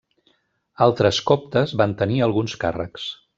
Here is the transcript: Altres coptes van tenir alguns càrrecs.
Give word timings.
Altres 0.85 1.19
coptes 1.31 1.75
van 1.83 1.93
tenir 2.01 2.19
alguns 2.29 2.57
càrrecs. 2.65 3.07